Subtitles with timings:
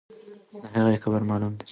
[0.63, 1.65] د هغې قبر معلوم دی.